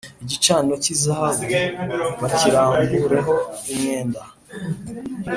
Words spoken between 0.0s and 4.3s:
Igicaniro cy izahabu bakirambureho umwenda